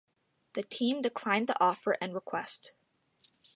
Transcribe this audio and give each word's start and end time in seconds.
The 0.53 0.63
team 0.63 1.03
declined 1.03 1.45
the 1.47 1.63
offer 1.63 1.95
and 2.01 2.15
request. 2.15 2.73